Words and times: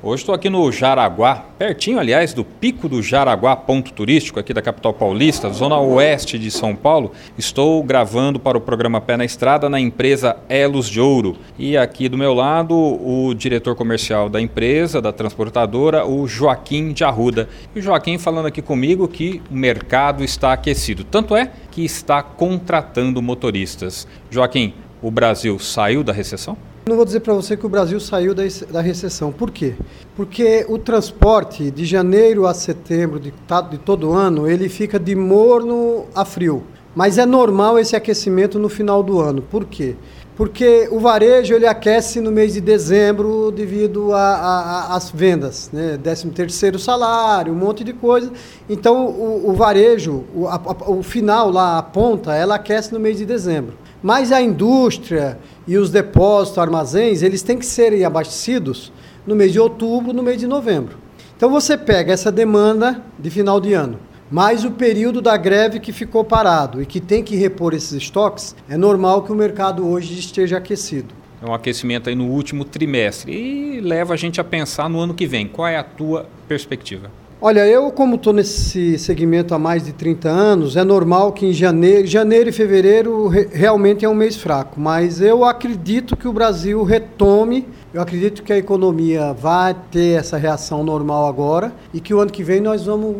Hoje 0.00 0.22
estou 0.22 0.32
aqui 0.32 0.48
no 0.48 0.70
Jaraguá, 0.70 1.44
pertinho, 1.58 1.98
aliás, 1.98 2.32
do 2.32 2.44
Pico 2.44 2.88
do 2.88 3.02
Jaraguá, 3.02 3.56
ponto 3.56 3.92
turístico 3.92 4.38
aqui 4.38 4.54
da 4.54 4.62
capital 4.62 4.92
paulista, 4.94 5.50
zona 5.50 5.76
oeste 5.80 6.38
de 6.38 6.52
São 6.52 6.72
Paulo. 6.72 7.10
Estou 7.36 7.82
gravando 7.82 8.38
para 8.38 8.56
o 8.56 8.60
programa 8.60 9.00
Pé 9.00 9.16
na 9.16 9.24
Estrada 9.24 9.68
na 9.68 9.80
empresa 9.80 10.36
Elos 10.48 10.88
de 10.88 11.00
Ouro. 11.00 11.36
E 11.58 11.76
aqui 11.76 12.08
do 12.08 12.16
meu 12.16 12.32
lado, 12.32 12.76
o 12.76 13.34
diretor 13.34 13.74
comercial 13.74 14.28
da 14.28 14.40
empresa, 14.40 15.02
da 15.02 15.12
transportadora, 15.12 16.06
o 16.06 16.28
Joaquim 16.28 16.92
de 16.92 17.02
Arruda. 17.02 17.48
E 17.74 17.80
o 17.80 17.82
Joaquim 17.82 18.18
falando 18.18 18.46
aqui 18.46 18.62
comigo 18.62 19.08
que 19.08 19.42
o 19.50 19.54
mercado 19.56 20.22
está 20.22 20.52
aquecido. 20.52 21.02
Tanto 21.02 21.34
é 21.34 21.50
que 21.72 21.84
está 21.84 22.22
contratando 22.22 23.20
motoristas. 23.20 24.06
Joaquim, 24.30 24.74
o 25.02 25.10
Brasil 25.10 25.58
saiu 25.58 26.02
da 26.02 26.12
recessão? 26.12 26.56
Não 26.86 26.96
vou 26.96 27.04
dizer 27.04 27.20
para 27.20 27.34
você 27.34 27.56
que 27.56 27.66
o 27.66 27.68
Brasil 27.68 28.00
saiu 28.00 28.34
da, 28.34 28.80
recessão. 28.80 29.30
Por 29.30 29.50
quê? 29.50 29.74
Porque 30.16 30.64
o 30.68 30.78
transporte 30.78 31.70
de 31.70 31.84
janeiro 31.84 32.46
a 32.46 32.54
setembro 32.54 33.20
de, 33.20 33.32
de 33.70 33.78
todo 33.78 34.12
ano 34.12 34.48
ele 34.50 34.68
fica 34.68 34.98
de 34.98 35.14
morno 35.14 36.06
a 36.14 36.24
frio. 36.24 36.64
Mas 36.96 37.18
é 37.18 37.26
normal 37.26 37.78
esse 37.78 37.94
aquecimento 37.94 38.58
no 38.58 38.68
final 38.68 39.02
do 39.02 39.20
ano. 39.20 39.42
Por 39.42 39.66
quê? 39.66 39.94
Porque 40.34 40.88
o 40.90 40.98
varejo 40.98 41.52
ele 41.52 41.66
aquece 41.66 42.20
no 42.20 42.30
mês 42.32 42.54
de 42.54 42.60
dezembro 42.60 43.50
devido 43.50 44.10
às 44.14 45.10
vendas, 45.10 45.68
né? 45.72 45.98
13 46.02 46.28
terceiro 46.30 46.78
salário, 46.78 47.52
um 47.52 47.56
monte 47.56 47.84
de 47.84 47.92
coisa. 47.92 48.32
Então 48.68 49.06
o, 49.08 49.50
o 49.50 49.52
varejo, 49.52 50.24
o, 50.34 50.48
a, 50.48 50.58
o 50.88 51.02
final 51.02 51.50
lá, 51.50 51.78
a 51.78 51.82
ponta, 51.82 52.34
ela 52.34 52.54
aquece 52.54 52.92
no 52.94 52.98
mês 53.00 53.18
de 53.18 53.26
dezembro. 53.26 53.74
Mas 54.02 54.30
a 54.30 54.40
indústria 54.40 55.38
e 55.66 55.76
os 55.76 55.90
depósitos, 55.90 56.58
armazéns, 56.58 57.22
eles 57.22 57.42
têm 57.42 57.58
que 57.58 57.66
serem 57.66 58.04
abastecidos 58.04 58.92
no 59.26 59.34
mês 59.34 59.52
de 59.52 59.58
outubro, 59.58 60.12
no 60.12 60.22
mês 60.22 60.38
de 60.38 60.46
novembro. 60.46 60.96
Então 61.36 61.50
você 61.50 61.76
pega 61.76 62.12
essa 62.12 62.30
demanda 62.32 63.02
de 63.18 63.28
final 63.30 63.60
de 63.60 63.72
ano, 63.74 63.98
mais 64.30 64.64
o 64.64 64.70
período 64.72 65.20
da 65.20 65.36
greve 65.36 65.80
que 65.80 65.92
ficou 65.92 66.24
parado 66.24 66.82
e 66.82 66.86
que 66.86 67.00
tem 67.00 67.22
que 67.22 67.36
repor 67.36 67.74
esses 67.74 67.92
estoques, 67.92 68.54
é 68.68 68.76
normal 68.76 69.22
que 69.22 69.32
o 69.32 69.36
mercado 69.36 69.86
hoje 69.88 70.18
esteja 70.18 70.56
aquecido. 70.58 71.14
É 71.44 71.48
um 71.48 71.54
aquecimento 71.54 72.08
aí 72.08 72.14
no 72.16 72.26
último 72.26 72.64
trimestre 72.64 73.32
e 73.32 73.80
leva 73.80 74.14
a 74.14 74.16
gente 74.16 74.40
a 74.40 74.44
pensar 74.44 74.88
no 74.88 74.98
ano 74.98 75.14
que 75.14 75.26
vem. 75.26 75.46
Qual 75.46 75.68
é 75.68 75.76
a 75.76 75.84
tua 75.84 76.26
perspectiva? 76.48 77.10
Olha, 77.40 77.64
eu 77.64 77.92
como 77.92 78.16
estou 78.16 78.32
nesse 78.32 78.98
segmento 78.98 79.54
há 79.54 79.60
mais 79.60 79.84
de 79.84 79.92
30 79.92 80.28
anos, 80.28 80.76
é 80.76 80.82
normal 80.82 81.32
que 81.32 81.46
em 81.46 81.52
janeiro, 81.52 82.04
janeiro 82.04 82.48
e 82.48 82.52
fevereiro 82.52 83.28
re, 83.28 83.48
realmente 83.52 84.04
é 84.04 84.08
um 84.08 84.14
mês 84.14 84.34
fraco, 84.34 84.80
mas 84.80 85.20
eu 85.20 85.44
acredito 85.44 86.16
que 86.16 86.26
o 86.26 86.32
Brasil 86.32 86.82
retome, 86.82 87.64
eu 87.94 88.02
acredito 88.02 88.42
que 88.42 88.52
a 88.52 88.58
economia 88.58 89.32
vai 89.34 89.72
ter 89.88 90.18
essa 90.18 90.36
reação 90.36 90.82
normal 90.82 91.28
agora 91.28 91.72
e 91.94 92.00
que 92.00 92.12
o 92.12 92.18
ano 92.18 92.32
que 92.32 92.42
vem 92.42 92.60
nós 92.60 92.86
vamos 92.86 93.10